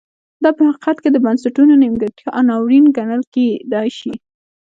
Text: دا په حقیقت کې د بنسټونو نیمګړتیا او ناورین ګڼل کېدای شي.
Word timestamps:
دا 0.43 0.49
په 0.57 0.61
حقیقت 0.69 0.97
کې 1.03 1.09
د 1.11 1.17
بنسټونو 1.25 1.73
نیمګړتیا 1.83 2.27
او 2.37 2.41
ناورین 2.49 2.85
ګڼل 2.97 3.21
کېدای 3.33 3.87
شي. 3.97 4.13